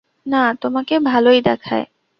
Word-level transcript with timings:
না, 0.25 0.43
তোমাকে 0.53 0.95
ভালোই 0.99 1.39
দেখায়। 1.41 1.85